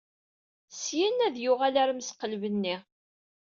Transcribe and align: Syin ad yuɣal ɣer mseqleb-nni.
Syin 0.81 1.17
ad 1.27 1.35
yuɣal 1.39 1.75
ɣer 1.79 1.89
mseqleb-nni. 1.93 2.75